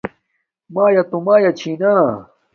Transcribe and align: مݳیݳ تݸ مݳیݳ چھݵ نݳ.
مݳیݳ 0.73 1.03
تݸ 1.09 1.17
مݳیݳ 1.25 1.51
چھݵ 1.59 1.73
نݳ. 1.81 1.93